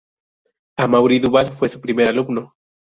[0.77, 2.55] Amaury Duval fue su primer alumno.